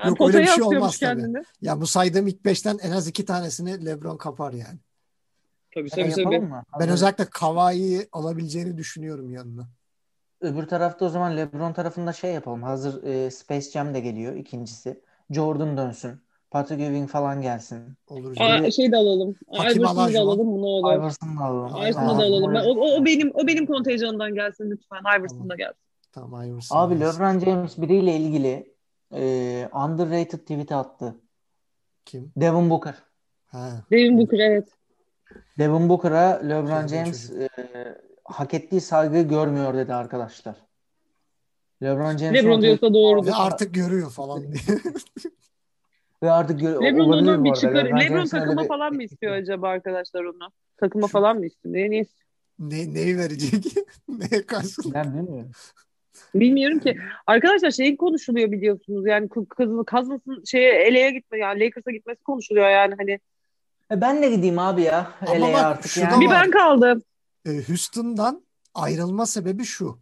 [0.03, 1.21] Yani Yok öyle bir şey olmaz tabii.
[1.21, 1.43] kendini.
[1.61, 4.79] Ya bu saydığım ilk beşten en az iki tanesini Lebron kapar yani.
[5.75, 6.49] Tabii Şey tabii yapalım tabii.
[6.51, 6.63] mı?
[6.79, 9.67] Ben özellikle Kawhi'yi alabileceğini düşünüyorum yanına.
[10.41, 12.63] Öbür tarafta o zaman LeBron tarafında şey yapalım.
[12.63, 15.01] Hazır e, Space Jam de geliyor ikincisi.
[15.29, 16.21] Jordan dönsün.
[16.53, 17.83] Patrick Ewing falan gelsin.
[18.07, 18.71] Olur Aa, canım.
[18.71, 19.35] şey de alalım.
[19.53, 20.93] Iverson'u da alalım ne olur.
[20.93, 21.77] Iverson'u da alalım.
[21.81, 22.53] Iverson'u da alalım.
[22.53, 25.19] Ben- O, o, o benim o benim kontenjanımdan gelsin lütfen.
[25.19, 25.79] Iverson da gelsin.
[26.11, 27.19] Tamam Iverson Abi gelsin.
[27.19, 28.73] LeBron James biriyle ilgili
[29.13, 31.15] e, underrated tweet attı.
[32.05, 32.31] Kim?
[32.37, 32.95] Devin Booker.
[33.45, 33.69] Ha.
[33.91, 34.69] Devin Booker evet.
[35.57, 37.49] Devin Booker'a LeBron James e,
[38.25, 40.55] hak ettiği saygıyı görmüyor dedi arkadaşlar.
[41.83, 43.27] LeBron James LeBron diyorsa doğrudur.
[43.27, 44.53] Ve artık görüyor falan diye.
[46.23, 47.85] ve artık gö- LeBron olabilir ondan bu bir çıkar.
[47.85, 50.49] LeBron LeBron takıma bir- falan mı istiyor acaba arkadaşlar onu?
[50.77, 51.75] Takıma falan mı istiyor?
[51.75, 52.05] Niye,
[52.59, 53.65] ne, neyi verecek?
[54.09, 54.95] Neye karşılık?
[54.95, 55.51] Ben bilmiyorum.
[56.35, 56.97] Bilmiyorum ki.
[57.27, 59.05] Arkadaşlar şey konuşuluyor biliyorsunuz.
[59.05, 63.19] Yani kızın Cousins'ın şeye LA'ya gitme yani Lakers'a gitmesi konuşuluyor yani hani.
[63.91, 65.11] E ben de gideyim abi ya.
[65.21, 66.25] Bak, artık yani.
[66.25, 67.01] Bir ben kaldım.
[67.45, 69.99] E, Houston'dan ayrılma sebebi şu.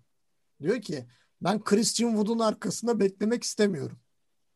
[0.61, 1.05] Diyor ki
[1.41, 3.97] ben Christian Wood'un arkasında beklemek istemiyorum.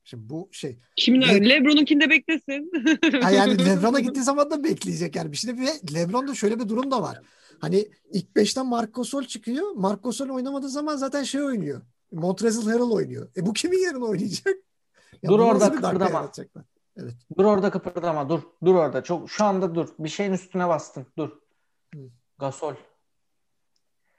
[0.05, 0.79] Şimdi bu şey.
[0.95, 2.71] Kimin Le- LeBron'unkinde beklesin.
[3.23, 5.31] Ha yani LeBron'a gittiği zaman da bekleyecek yani.
[5.31, 7.21] Bir şey de ve LeBron'da şöyle bir durum da var.
[7.59, 9.71] Hani ilk beşten Marc Gasol çıkıyor.
[9.71, 11.81] Marc Gasol oynamadığı zaman zaten şey oynuyor.
[12.11, 13.29] Montrezl Harrell oynuyor.
[13.37, 14.55] E bu kimin yerine oynayacak?
[15.23, 16.19] Ya Dur orada kıpırdama.
[16.19, 16.65] yaratacaklar?
[17.37, 18.41] Dur orada kıpırdama dur.
[18.65, 19.03] Dur orada.
[19.03, 19.87] Çok şu anda dur.
[19.99, 21.05] Bir şeyin üstüne bastın.
[21.17, 21.29] Dur.
[21.95, 21.99] Hı.
[22.39, 22.73] Gasol.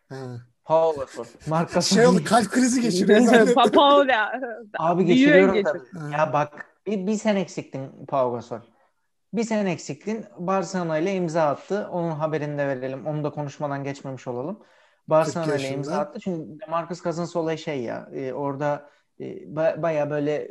[0.09, 0.47] Ha.
[0.67, 1.25] Pau Gasol.
[1.47, 1.97] Marc Gasol.
[1.97, 3.21] Şey oldu kalp krizi geçiriyor.
[3.21, 3.55] zannettim.
[3.55, 4.41] Papaola.
[4.79, 5.71] Abi geçiriyorum geçir.
[5.93, 6.13] tabii.
[6.13, 8.59] Ya bak bir, bir sen eksiktin Pau Gasol.
[9.33, 10.25] Bir sen eksiktin.
[10.39, 11.89] Barcelona ile imza attı.
[11.93, 13.07] Onun haberini de verelim.
[13.07, 14.63] Onu da konuşmadan geçmemiş olalım.
[15.09, 16.21] Barcelona ile imza attı.
[16.21, 18.09] Çünkü Marcus Cousins olayı şey ya.
[18.15, 20.51] e, orada e, ba- baya böyle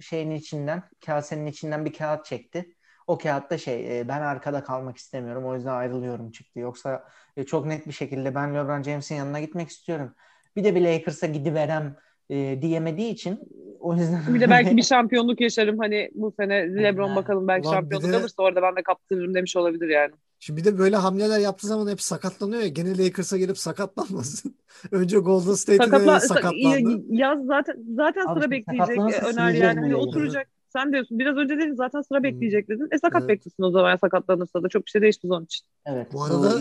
[0.00, 2.74] şeyin içinden, kasenin içinden bir kağıt çekti.
[3.06, 5.44] O kağıtta şey e, ben arkada kalmak istemiyorum.
[5.46, 6.58] O yüzden ayrılıyorum çıktı.
[6.58, 7.04] Yoksa
[7.36, 10.14] e, çok net bir şekilde ben LeBron James'in yanına gitmek istiyorum.
[10.56, 11.96] Bir de bir Lakers'a gidiverem
[12.30, 13.40] e, diyemediği için
[13.80, 17.16] o yüzden Bir de belki bir şampiyonluk yaşarım hani bu sene LeBron Ha.
[17.16, 20.12] bakalım belki Ulan şampiyonluk de- alırsa orada ben de kaptırırım demiş olabilir yani.
[20.40, 22.68] Şimdi bir de böyle hamleler yaptığı zaman hep sakatlanıyor ya.
[22.68, 24.56] Gene Lakers'a gelip sakatlanmasın.
[24.92, 27.04] Önce Golden State'de Sakatla, sakatlandı.
[27.10, 30.48] yaz zaten zaten Abi sıra bekleyecek sakatlanırsa Öner yani hani oturacak.
[30.76, 32.88] Sen diyorsun biraz önce dedin zaten sıra bekleyecek dedin.
[32.92, 33.28] E sakat Evet.
[33.28, 35.66] beklesin o zaman sakatlanırsa da çok bir şey değişmez onun için.
[35.86, 36.60] Evet, Bu arada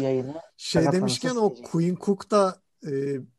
[0.57, 1.53] Şey demişken o.
[1.71, 2.55] Queen Cook da
[2.87, 2.91] e,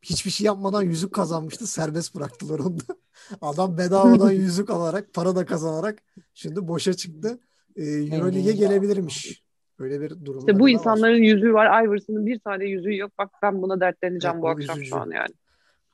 [0.02, 1.66] hiçbir şey yapmadan yüzük kazanmıştı.
[1.66, 2.96] Serbest bıraktılar onu da.
[3.40, 6.02] Adam bedavadan yüzük alarak, para da kazanarak
[6.34, 7.38] şimdi boşa çıktı.
[7.76, 9.44] E, Euroleague'e gelebilirmiş.
[9.78, 10.38] Öyle bir durumda.
[10.38, 11.84] İşte bu insanların yüzüğü var.
[11.84, 13.12] Iverson'ın bir tane yüzüğü yok.
[13.18, 14.90] Bak ben buna dertleneceğim Evet, bu akşam üzücü.
[14.90, 15.34] şu an yani.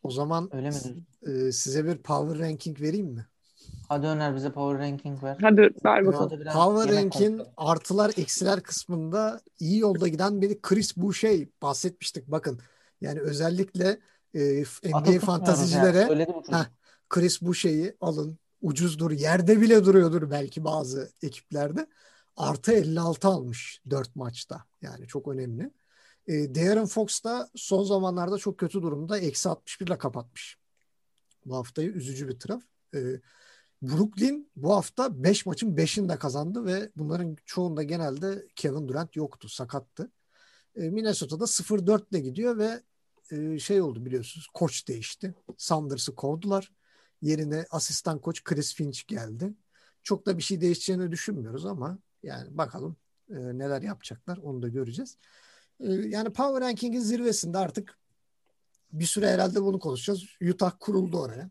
[0.02, 0.76] O zaman Öyle mi
[1.26, 3.26] e, size bir power ranking vereyim mi?
[3.88, 5.38] Hadi Öner bize power ranking ver.
[5.40, 6.44] Hadi ver bakalım.
[6.52, 12.28] Power Rank'in artılar eksiler kısmında iyi yolda giden bir Chris Boucher bahsetmiştik.
[12.28, 12.60] Bakın
[13.00, 14.00] yani özellikle
[14.34, 16.26] e, NBA fantazicilere yani.
[16.50, 16.64] Heh.
[17.08, 18.38] Chris Boucher'i alın.
[18.62, 19.10] Ucuzdur.
[19.10, 21.86] Yerde bile duruyordur belki bazı ekiplerde.
[22.36, 24.64] Artı 56 almış 4 maçta.
[24.82, 25.70] Yani çok önemli.
[26.26, 29.18] E, De'Aaron Fox da son zamanlarda çok kötü durumda.
[29.18, 30.58] Eksi 61 ile kapatmış.
[31.46, 32.62] Bu haftayı üzücü bir taraf.
[32.94, 32.98] E,
[33.82, 39.48] Brooklyn bu hafta 5 maçın 5'ini de kazandı ve bunların çoğunda genelde Kevin Durant yoktu,
[39.48, 40.10] sakattı.
[40.76, 42.82] E, Minnesota'da 0-4 ile gidiyor ve
[43.30, 45.34] e, şey oldu biliyorsunuz, koç değişti.
[45.56, 46.72] Sanders'ı kovdular.
[47.22, 49.54] Yerine asistan koç Chris Finch geldi.
[50.02, 52.96] çok da bir şey değişeceğini düşünmüyoruz ama yani bakalım
[53.30, 55.18] e, neler yapacaklar onu da göreceğiz.
[55.80, 57.98] E, yani Power Ranking'in zirvesinde artık
[58.92, 60.24] bir süre herhalde bunu konuşacağız.
[60.50, 61.50] Utah kuruldu oraya.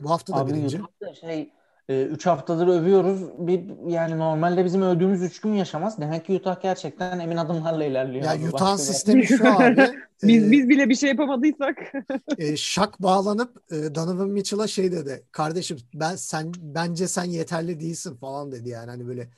[0.00, 0.76] Bu hafta da Abi birinci.
[0.76, 1.52] YouTube'da şey
[1.88, 3.20] 3 haftadır övüyoruz.
[3.38, 6.00] Bir yani normalde bizim övdüğümüz 3 gün yaşamaz.
[6.00, 8.24] Demek ki Utah gerçekten emin adımlarla ilerliyor.
[8.24, 9.90] Ya bir- sistemi şu abi.
[10.22, 11.92] Biz e, biz bile bir şey yapamadıysak.
[12.38, 15.24] e, şak bağlanıp e, Donovan Mitchell'a şey dedi.
[15.32, 19.30] Kardeşim ben sen bence sen yeterli değilsin falan dedi yani hani böyle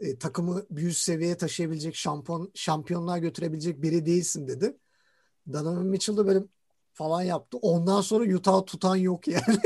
[0.00, 4.76] e, takımı bir üst seviyeye taşıyabilecek şampiyon şampiyonluğa götürebilecek biri değilsin dedi.
[5.52, 6.40] Donovan Mitchell da böyle
[6.92, 7.58] falan yaptı.
[7.62, 9.60] Ondan sonra Utah tutan yok yani.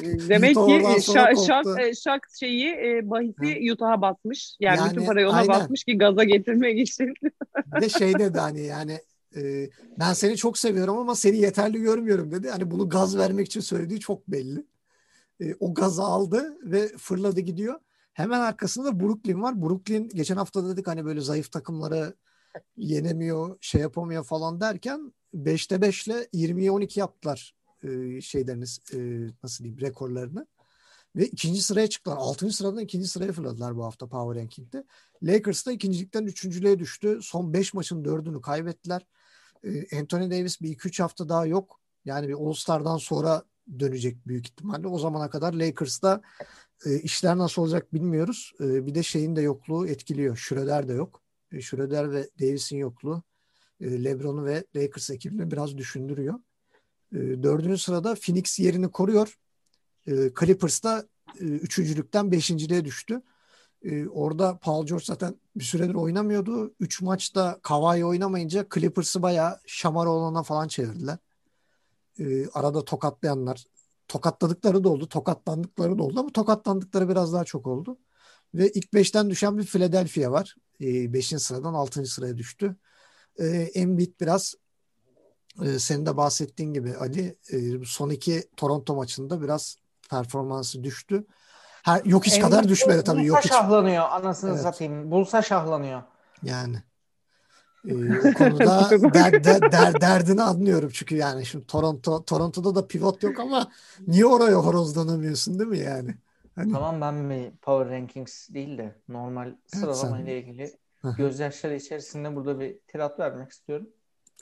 [0.00, 4.56] Demek Utah ki oradan sonra şak, e, şak şeyi e, bahisi Utah'a basmış.
[4.60, 5.48] Yani, Yani bütün parayı ona aynen.
[5.48, 7.14] basmış ki gaza getirmek için.
[7.76, 8.98] Bir de şey dedi hani yani
[9.36, 12.50] e, ben seni çok seviyorum ama seni yeterli görmüyorum dedi.
[12.50, 14.66] Hani bunu gaz vermek için söylediği çok belli.
[15.40, 17.80] E, o gazı aldı ve fırladı gidiyor.
[18.12, 19.62] Hemen arkasında da Brooklyn var.
[19.62, 22.14] Brooklyn geçen hafta dedik hani böyle zayıf takımları
[22.76, 28.98] yenemiyor, şey yapamıyor falan derken 5'te 5 ile 20'ye 12 yaptılar e, şeyleriniz e,
[29.42, 30.46] nasıl diyeyim rekorlarını.
[31.16, 32.16] Ve ikinci sıraya çıktılar.
[32.16, 34.84] Altıncı sıradan ikinci sıraya fırladılar bu hafta Power Ranking'de.
[35.22, 37.18] Lakers da ikincilikten üçüncülüğe düştü.
[37.22, 39.06] Son beş maçın dördünü kaybettiler.
[39.64, 41.80] Ee, Anthony Davis bir iki üç hafta daha yok.
[42.04, 43.42] Yani bir All-Star'dan sonra
[43.78, 44.86] dönecek büyük ihtimalle.
[44.88, 46.22] O zamana kadar Lakers'da
[46.86, 48.52] e, işler nasıl olacak bilmiyoruz.
[48.60, 50.36] E, bir de şeyin de yokluğu etkiliyor.
[50.36, 51.22] Schroeder de yok.
[51.52, 53.22] E, Schroeder ve Davis'in yokluğu
[53.80, 56.34] e, LeBron'u ve Lakers ekibini biraz düşündürüyor.
[57.12, 59.38] E, dördüncü sırada Phoenix yerini koruyor.
[60.06, 61.04] E, Clippers da
[61.40, 63.22] e, üçüncülükten beşinciliğe düştü.
[63.82, 66.74] E, orada Paul George zaten bir süredir oynamıyordu.
[66.80, 71.18] Üç maçta Kawhi oynamayınca Clippers'ı bayağı şamar olana falan çevirdiler.
[72.52, 73.64] Arada tokatlayanlar,
[74.08, 77.98] tokatladıkları da oldu, tokatlandıkları da oldu ama tokatlandıkları biraz daha çok oldu.
[78.54, 80.56] Ve ilk beşten düşen bir Philadelphia var.
[80.80, 82.76] Beşinci sıradan altıncı sıraya düştü.
[83.74, 84.54] Embiid biraz
[85.62, 89.76] e, senin de bahsettiğin gibi Ali e, son iki Toronto maçında biraz
[90.10, 91.24] performansı düştü.
[91.82, 93.18] Her, yok hiç kadar düşmedi tabii.
[93.18, 94.62] Bulsa Yok hiç şahlanıyor anasını Evet.
[94.62, 95.10] satayım.
[95.10, 96.02] Bulsa şahlanıyor.
[96.42, 96.82] yani.
[97.88, 103.22] E, o konuda der, der, der- derdini anlıyorum çünkü yani şimdi Toronto Toronto'da da pivot
[103.22, 103.70] yok ama
[104.06, 106.14] niye oraya horozlanamıyorsun değil mi yani?
[106.54, 110.76] Hani, Tamam ben bir Power Rankings değil de normal sıralama sen- ile ilgili
[111.16, 113.88] gözyaşları içerisinde burada bir tirat vermek istiyorum.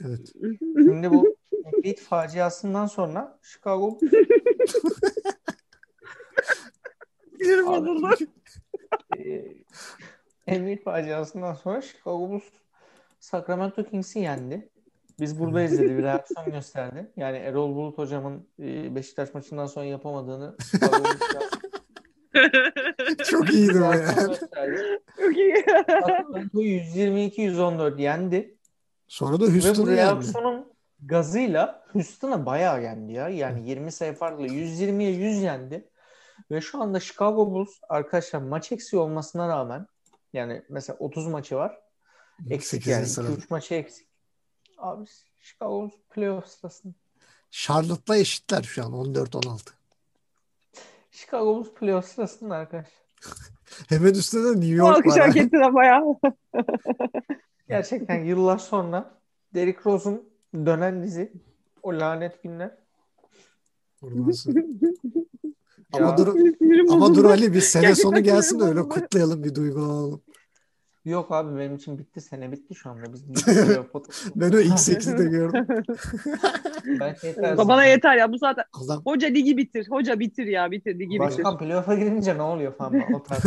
[0.06, 0.32] Evet.
[0.60, 3.98] Şimdi bu Embiid faciasından sonra Chicago
[7.38, 8.14] Sinirim Abi, bozuldu.
[9.18, 9.44] e,
[10.46, 12.44] Embiid faciasından sonra Chicago Bulls
[13.20, 14.68] Sacramento Kings'i yendi.
[15.20, 17.10] Biz buradayız dedi bir reaksiyon gösterdi.
[17.16, 20.56] Yani Erol Bulut hocamın e, Beşiktaş maçından sonra yapamadığını
[23.24, 25.00] Çok iyiydi o gösterdi.
[25.16, 25.54] Çok iyi.
[25.86, 28.60] Sacramento 122-114 yendi.
[29.11, 33.29] Sonra da Ve bu reaksiyonun gazıyla Houston'a bayağı yendi ya.
[33.29, 35.88] Yani 20 sayı farklı 120'ye 100 yendi.
[36.51, 39.87] Ve şu anda Chicago Bulls arkadaşlar maç eksiği olmasına rağmen
[40.33, 41.79] yani mesela 30 maçı var.
[42.51, 43.07] Eksik yani.
[43.07, 43.33] sırada.
[43.33, 44.09] 2-3 maçı eksik.
[44.79, 45.05] Abi
[45.40, 46.94] Chicago Bulls playoff sırasında.
[47.51, 49.70] Charlotte'la eşitler şu an 14-16.
[51.11, 53.01] Chicago Bulls playoff sırasında arkadaşlar.
[53.88, 55.27] Hemen üstünde de New York alkış var.
[55.27, 56.03] hak ettin ama ya.
[57.70, 59.14] Gerçekten yıllar sonra
[59.54, 60.22] Derrick Rose'un
[60.54, 61.33] dönen dizi
[61.83, 62.70] o lanet günler.
[65.92, 66.37] Ama dur
[66.90, 67.24] ama dur.
[67.24, 70.22] Ali bir sene Gerçekten sonu gelsin de öyle kutlayalım bir duygu alalım.
[71.04, 73.12] Yok abi benim için bitti sene bitti şu anda.
[73.12, 73.26] Biz
[74.37, 75.66] Ben o X8'i de gördüm.
[77.00, 78.64] Belki yeter Bana yeter ya bu zaten.
[78.85, 79.87] Adam Hoca ligi bitir.
[79.90, 81.18] Hoca bitir ya bitir ligi bitir.
[81.20, 83.42] Başkan playoff'a girince ne oluyor falan o tarz.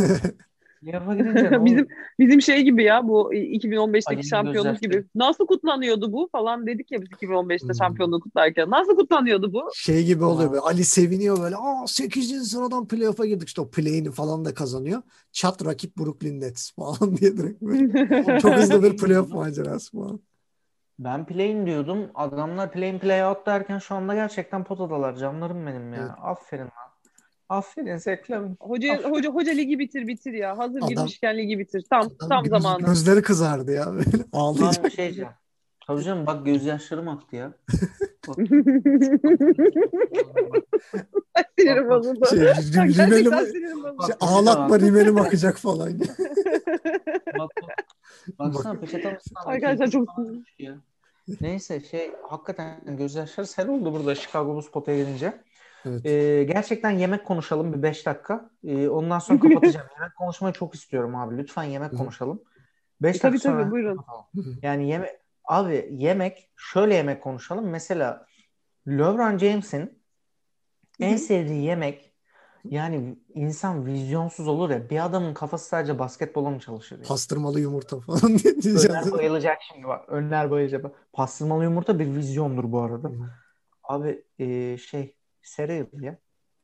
[0.83, 1.87] Playoff'a girince ne Bizim
[2.19, 5.05] bizim şey gibi ya bu 2015'teki Ali'nin şampiyonluk gibi.
[5.15, 7.75] Nasıl kutlanıyordu bu falan dedik ya biz 2015'te Hmm.
[7.75, 8.69] şampiyonluğu kutlarken.
[8.69, 9.69] Nasıl kutlanıyordu bu?
[9.73, 12.49] şey gibi oluyor böyle Ali seviniyor böyle aa 8.
[12.49, 15.01] sıradan playoff'a girdik işte o play'ini falan da kazanıyor.
[15.31, 18.39] Çat rakip Brooklyn Nets falan diye direkt böyle.
[18.39, 20.19] Çok hızlı bir playoff macerası falan.
[20.99, 22.11] Ben play'in diyordum.
[22.15, 25.15] Adamlar play'in play out derken şu anda gerçekten potadalar.
[25.15, 25.99] Canlarım benim ya.
[26.01, 26.11] Evet.
[26.21, 26.82] Aferin lan.
[27.57, 28.57] Aferin Zeklavin.
[28.59, 29.09] Hoca Aferin.
[29.11, 30.57] hoca hoca ligi bitir bitir ya.
[30.57, 31.85] Hazır Adam- girmişken ligi bitir.
[31.89, 32.85] Tam tam göz- zamanı.
[32.85, 34.91] Gözleri kızardı ya böyle ağlayacak.
[34.91, 35.23] Şey.
[35.87, 37.53] Tabii canım bak gözyaşlarım aktı ya.
[41.59, 42.25] Sinirim bozuldu.
[42.29, 44.05] Şey, Bak, rim- rimeli Gerçekten mi- sinirim bozuldu.
[44.05, 45.99] şey, ağlatma rimelim akacak falan.
[47.39, 47.85] Bak, bak.
[48.39, 49.35] Baksana peçete almışsın.
[49.45, 50.07] Arkadaşlar çok
[50.59, 50.75] ya.
[51.41, 55.33] Neyse şey hakikaten gözyaşları sel oldu burada Chicago Bulls potaya gelince.
[55.85, 56.05] Evet.
[56.05, 58.49] Ee, gerçekten yemek konuşalım bir 5 dakika.
[58.63, 59.87] Ee, ondan sonra kapatacağım.
[59.99, 61.37] yemek konuşmayı çok istiyorum abi.
[61.37, 62.41] Lütfen yemek konuşalım.
[63.01, 63.97] 5 Tabii, dakika sonra tabii, buyurun.
[63.97, 64.59] kapatalım.
[64.61, 67.69] Yani yeme abi yemek şöyle yemek konuşalım.
[67.69, 68.25] Mesela
[68.87, 70.03] LeBron James'in
[70.99, 72.13] en sevdiği yemek
[72.65, 77.03] yani insan vizyonsuz olur ya bir adamın kafası sadece basketbola mı çalışır ya?
[77.07, 78.85] Pastırmalı yumurta falan diye diyeceğiz.
[78.89, 80.09] Önler bayılacak şimdi bak.
[80.09, 80.85] Önler bayılacak.
[81.13, 83.11] Pastırmalı yumurta bir vizyondur bu arada.
[83.83, 86.17] Abi e, şey cereal ya.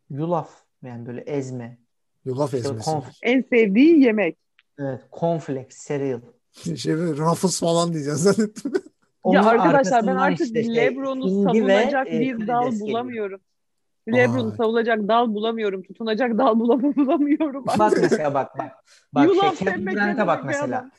[0.10, 0.50] Yulaf
[0.84, 1.78] yani böyle ezme.
[2.26, 2.86] Yulaf ezmesi.
[2.92, 4.38] konf, En sevdiği yemek.
[4.80, 6.22] evet, cornflakes, cereal.
[6.76, 8.74] Şey böyle Ruffles falan diyeceğiz zannettim.
[9.24, 12.90] Onun ya arkadaşlar ben artık işte Lebron'u ve, savunacak e, bir dal karides geliyor.
[12.90, 13.42] bulamıyorum.
[14.08, 15.84] Lebron'u savunacak dal bulamıyorum.
[15.84, 17.66] Tutunacak dal bulam- bulamıyorum.
[17.66, 18.72] Bak mesela bak bak.
[19.14, 20.76] Bak Yulaf şey, Kevin Durant'e bak mesela.
[20.76, 20.92] ya?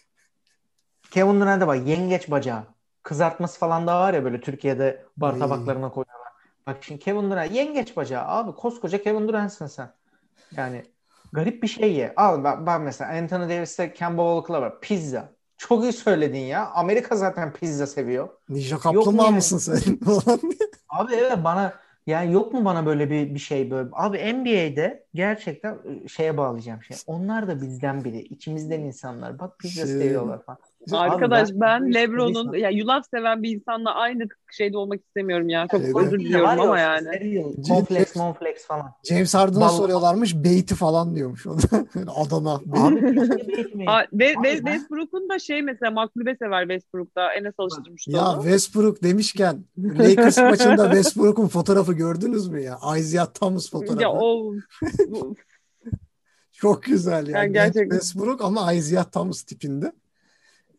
[1.10, 2.64] Kevin Durant'e bak yengeç bacağı.
[3.02, 6.19] Kızartması falan da var ya böyle Türkiye'de bar tabaklarına koyuyorlar.
[6.66, 9.92] Bak şimdi Kevin Durant yengeç bacağı abi koskoca Kevin Durant'sın sen.
[10.56, 10.84] Yani
[11.32, 12.12] garip bir şey ye.
[12.16, 14.80] Al bak, bak mesela Anthony Davis'te Kemba Walker'la var.
[14.80, 15.32] Pizza.
[15.56, 16.70] Çok iyi söyledin ya.
[16.70, 18.28] Amerika zaten pizza seviyor.
[18.48, 19.34] Ninja kaplumbağa yani?
[19.34, 19.98] mısın sen?
[20.88, 21.74] Abi evet bana
[22.06, 23.88] yani yok mu bana böyle bir bir şey böyle.
[23.92, 26.96] Abi NBA'de gerçekten şeye bağlayacağım şey.
[27.06, 28.20] Onlar da bizden biri.
[28.20, 29.38] içimizden insanlar.
[29.38, 30.58] Bak pizza Şey- seviyorlar falan.
[30.92, 35.48] Arkadaş Abi ben- ben işte Lebron'un ya yulaf seven bir insanla aynı şeyde olmak istemiyorum
[35.48, 35.66] ya.
[35.70, 35.96] Çok Evet.
[35.96, 37.44] özür diliyorum ama yani.
[37.68, 38.92] Cornflakes, monflakes falan.
[39.08, 40.34] James Harden'a Vallahi- soruyorlarmış.
[40.44, 41.62] Beyti falan diyormuş o da.
[42.16, 42.60] Adana.
[44.12, 47.32] Ve, Westbrook'un da şey mesela maklube sever Westbrook'ta.
[47.32, 48.42] Enes alıştırmıştı Ya onu.
[48.42, 52.78] Westbrook demişken Lakers maçında Westbrook'un fotoğrafı gördünüz mü ya?
[52.98, 54.02] Isaiah Thomas fotoğrafı.
[54.02, 54.52] Ya o
[56.52, 57.38] Çok güzel ya.
[57.38, 57.98] Yani Genç gerçekten.
[57.98, 59.92] Westbrook ama Isaiah Thomas tipinde.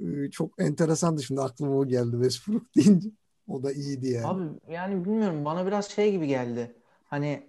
[0.02, 3.10] Ee, Çok enteresandı şimdi aklıma o geldi Westbrook deyince.
[3.48, 4.28] O da iyiydi yani.
[4.28, 6.76] Abi yani bilmiyorum bana biraz şey gibi geldi.
[7.04, 7.44] Hani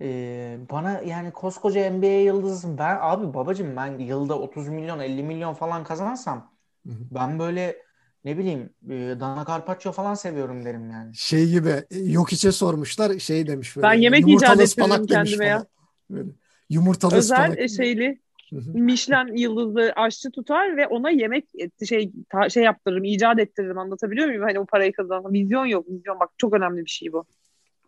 [0.00, 2.78] e, bana yani koskoca NBA yıldızısın.
[2.78, 6.52] Ben abi babacığım ben yılda 30 milyon 50 milyon falan kazansam
[6.86, 7.04] Hı hı.
[7.10, 7.76] ben böyle
[8.24, 11.16] ne bileyim e, Dana Carpaccio falan seviyorum derim yani.
[11.16, 13.88] Şey gibi yok içe sormuşlar şey demiş böyle.
[13.88, 15.66] Ben yemek yumurtalı icat demiş kendime ya.
[16.10, 16.30] Böyle.
[16.70, 17.58] Yumurtalı özel ıspanak.
[17.58, 18.20] e, şeyli.
[18.74, 21.44] Michelin yıldızlı aşçı tutar ve ona yemek
[21.80, 23.78] e, şey ta- şey yaptırırım, icat ettiririm.
[23.78, 24.42] Anlatabiliyor muyum?
[24.42, 25.32] Hani o parayı kazan.
[25.32, 26.20] Vizyon yok, vizyon.
[26.20, 27.24] Bak çok önemli bir şey bu.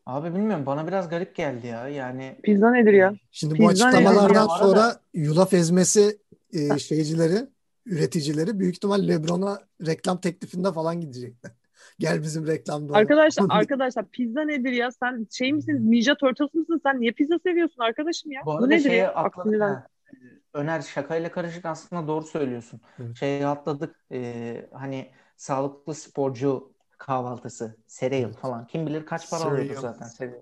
[0.06, 1.88] Abi bilmiyorum bana biraz garip geldi ya.
[1.88, 3.14] Yani Pizza nedir ya?
[3.32, 4.58] Şimdi bu Pizza açıklamalardan ne ya?
[4.58, 6.18] sonra yulaf ezmesi
[6.52, 7.46] e, şeycileri,
[7.86, 11.52] üreticileri büyük ihtimal Lebron'a reklam teklifinde falan gidecekler.
[11.98, 12.92] Gel bizim reklamda.
[12.92, 12.96] ol.
[12.96, 14.90] Arkadaşlar arkadaşlar pizza nedir ya?
[14.90, 15.90] Sen şey misin?
[15.90, 16.80] Ninja Turtles mısın?
[16.82, 18.42] Sen niye pizza seviyorsun arkadaşım ya?
[18.46, 19.14] bu Bu nedir şeye ya?
[19.14, 19.62] atladık.
[20.56, 22.80] Öner şakayla karışık aslında doğru söylüyorsun.
[23.00, 23.16] Evet.
[23.16, 23.96] Şeye atladık.
[24.12, 28.36] e, hani sağlıklı sporcu kahvaltısı, cereal Evet.
[28.36, 28.66] falan.
[28.66, 29.54] Kim bilir kaç para Cereal.
[29.54, 30.40] alıyordu zaten cereal.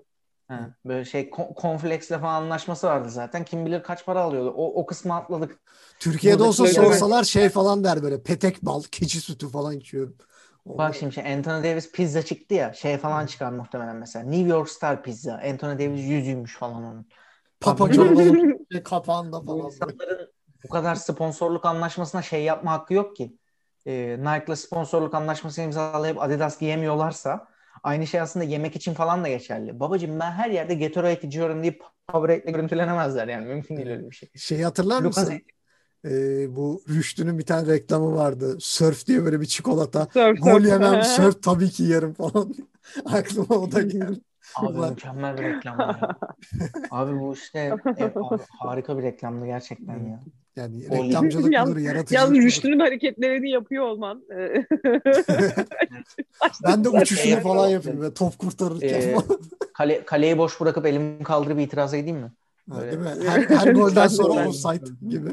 [0.48, 3.44] Ha, böyle şey kon- Cornflakes'le falan anlaşması vardı zaten.
[3.44, 4.50] Kim bilir kaç para alıyordu.
[4.56, 5.58] O, o kısmı atladık.
[5.98, 10.16] Türkiye'de olsa Buradakileri- sorsalar şey falan der böyle petek bal, keçi sütü falan içiyorum.
[10.66, 14.24] Bak şimdi şey, Anthony Davis pizza çıktı ya şey falan çıkar muhtemelen mesela.
[14.24, 15.34] New York Star pizza.
[15.34, 17.06] Anthony Davis yüzüymüş falan onun.
[17.64, 19.66] Papa John'un kapağında Bu falan.
[19.66, 20.32] insanların
[20.64, 23.36] bu kadar sponsorluk anlaşmasına şey yapma hakkı yok ki.
[23.86, 27.48] Ee, Nike'la sponsorluk anlaşması imzalayıp Adidas giyemiyorlarsa
[27.82, 29.80] aynı şey aslında yemek için falan da geçerli.
[29.80, 33.46] Babacım ben her yerde Gatorade içiyorum deyip Powerade'le görüntülenemezler yani.
[33.46, 34.28] Mümkün değil öyle bir şey.
[34.36, 35.40] Şeyi hatırlar Lucas mısın?
[36.04, 38.56] Ee, bu Rüştü'nün bir tane reklamı vardı.
[38.60, 40.08] Surf diye böyle bir çikolata.
[40.12, 40.66] Surf, Gol surf.
[40.66, 42.54] yemem, surf tabii ki yerim falan.
[43.04, 44.20] Aklıma o da geldi.
[44.56, 46.16] Abi mükemmel bir reklamdı ya.
[46.90, 47.58] Abi bu işte
[47.98, 50.20] e, abi, harika bir reklamdı gerçekten ya.
[50.56, 52.38] Yani reklamcılık budur, yaratıcılık Yalnız.
[52.44, 54.22] Rüştü'nün hareketlerini yapıyor olman.
[54.36, 54.66] e,
[56.64, 58.00] Ben de uçuşunu falan yapayım.
[58.00, 59.16] Böyle top kurtarırken Ee.
[59.74, 62.32] Kale, kaleyi boş bırakıp elimi kaldırıp itiraza gideyim mi?
[62.70, 63.28] Ha, böyle- Değil mi?
[63.28, 65.28] Her, her golden sonra offside gibi.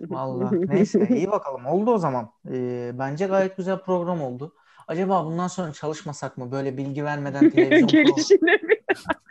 [0.00, 2.30] Vallahi neyse iyi bakalım oldu o zaman.
[2.50, 4.54] Ee, bence gayet güzel program oldu.
[4.90, 8.74] Acaba bundan sonra çalışmasak mı böyle bilgi vermeden televizyon Gelişine mi?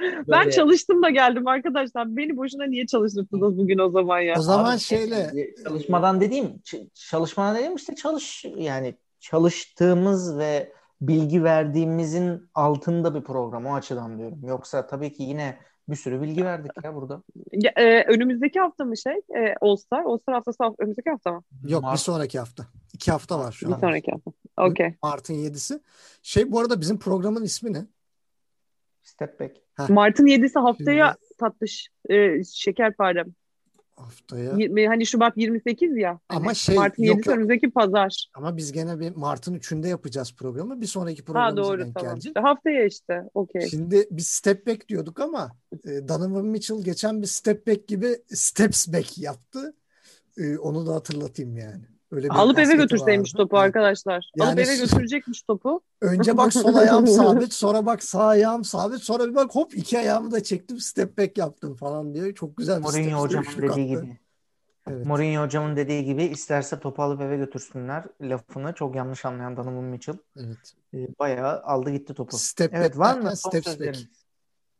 [0.01, 2.17] Ben Böyle- çalıştım da geldim arkadaşlar.
[2.17, 4.35] Beni boşuna niye çalıştırdınız bugün o zaman ya?
[4.37, 5.31] O zaman Abi, şeyle
[5.63, 6.61] çalışmadan dediğim
[6.93, 14.39] çalışmadan dediğim işte çalış yani çalıştığımız ve bilgi verdiğimizin altında bir program o açıdan diyorum.
[14.47, 15.57] Yoksa tabii ki yine
[15.89, 17.23] bir sürü bilgi verdik ya burada.
[17.51, 19.13] Ya, e, önümüzdeki hafta mı şey?
[19.13, 20.03] E, All Star.
[20.03, 21.41] All Star haftası hafta, önümüzdeki hafta mı?
[21.67, 22.65] yok bir Mart- sonraki hafta.
[22.93, 23.79] İki hafta var şu Bir an.
[23.79, 24.31] sonraki hafta.
[24.59, 24.95] Okey.
[25.03, 25.79] Mart'ın 7'si.
[26.21, 27.85] Şey bu arada bizim programın ismi ne?
[29.03, 29.55] Step back.
[29.89, 31.89] Mart'ın 7'si haftaya tatlış.
[32.09, 33.27] E, şekerparem.
[33.95, 34.53] Haftaya.
[34.57, 36.19] 20, hani Şubat 28 ya.
[36.29, 37.35] Ama hani şey, Mart'ın yok, 7'si yok.
[37.35, 38.27] önümüzdeki pazar.
[38.33, 40.81] Ama biz gene bir Mart'ın 3'ünde yapacağız programı.
[40.81, 42.11] Bir sonraki Ha programımıza doğru denk tamam.
[42.13, 42.29] gelecek.
[42.29, 43.23] İşte haftaya işte.
[43.33, 43.69] Okey.
[43.69, 45.51] Şimdi biz step back diyorduk ama
[45.85, 49.73] e, Donovan Mitchell geçen bir step back gibi steps back yaptı.
[50.37, 51.83] E, onu da hatırlatayım yani.
[52.11, 53.43] Öyle bir Alıp eve götürseymiş vardı.
[53.43, 54.31] topu arkadaşlar.
[54.35, 55.81] Yani Alıp eve götürecekmiş topu.
[56.01, 59.99] Önce bak sol ayağım sabit, sonra bak sağ ayağım sabit, sonra bir bak hop iki
[59.99, 62.33] ayağımı da çektim, step back yaptım falan diyor.
[62.33, 64.05] Çok güzel bir step Mourinho hocamın üçlük dediği attı.
[64.05, 64.17] gibi.
[64.89, 65.05] Evet.
[65.05, 70.17] Mourinho hocamın dediği gibi isterse topu alıp eve götürsünler lafını çok yanlış anlayan Donovan Mitchell.
[70.37, 70.73] Evet.
[70.93, 72.37] E, bayağı aldı gitti topu.
[72.37, 73.97] Step Evet back var mı son steps back.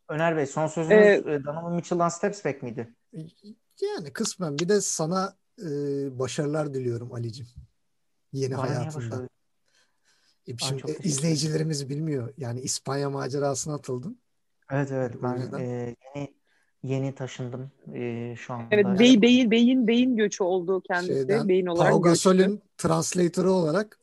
[0.10, 2.94] Öner Bey son sözünüz Ee, e, Donovan Mitchell'dan steps back miydi?
[3.82, 5.70] Yani kısmen bir de sana e,
[6.20, 7.48] başarılar diliyorum Ali'cim.
[8.34, 9.30] Yeni Bana hayatında.
[10.48, 12.34] E, şimdi teşekkür izleyicilerimiz bilmiyor.
[12.38, 14.20] Yani İspanya macerasına atıldın.
[14.72, 16.34] Evet evet O ben yüzden- e, yeni
[16.84, 18.68] yeni taşındım e, şu anda.
[18.72, 21.14] Evet bey, beyin beyin beyin göçü oldu kendisi.
[21.14, 22.02] Şeyden, beyin olarak Pau.
[22.02, 24.00] Gasol'ün translatörü olarak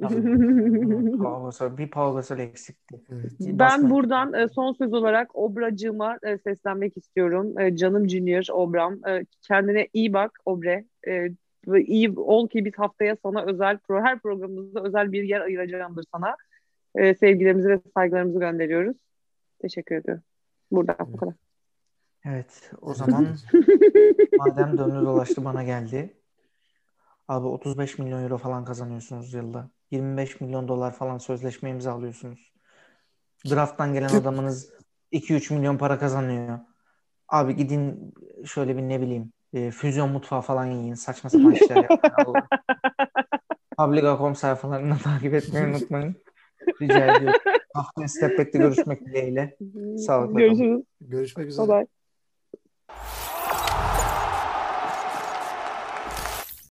[0.00, 1.18] Tabii.
[1.18, 3.00] Pau Gasol, bir Pau Gasol eksikti.
[3.10, 7.58] evet, Ben Basma- buradan e, son söz olarak Obracığıma e, seslenmek istiyorum.
[7.58, 9.06] E, Canım Junior Obram.
[9.08, 10.84] E, Kendine iyi bak Obre.
[11.08, 11.28] E,
[11.78, 16.36] iyi ol ki biz haftaya sana özel pro her programımızda özel bir yer ayıracağımdır sana.
[16.94, 18.96] E, Sevgilerimizi ve saygılarımızı gönderiyoruz.
[19.58, 20.22] Teşekkür ediyorum.
[20.70, 21.34] Buradan bu kadar.
[22.24, 23.26] Evet o zaman
[24.38, 26.16] madem döndü dolaştı bana geldi.
[27.28, 29.70] Abi 35 milyon euro falan kazanıyorsunuz yılda.
[29.90, 32.52] 25 milyon dolar falan sözleşme imzalıyorsunuz.
[33.50, 34.70] Draft'tan gelen adamınız
[35.12, 36.58] 2-3 milyon para kazanıyor.
[37.28, 40.94] Abi gidin şöyle bir ne bileyim e, füzyon mutfağı falan yiyin.
[40.94, 42.42] Saçma sapan işler yapmayın.
[43.78, 46.16] Publica.com sayfalarını takip etmeyi unutmayın.
[46.82, 47.40] Rica ediyorum.
[47.74, 49.56] Haftaya Step Back'te görüşmek dileğiyle.
[49.98, 50.56] Sağlıkla kalın.
[50.56, 50.84] Görüşürüz.
[51.00, 51.68] görüşmek üzere.
[51.68, 51.95] Bye bye.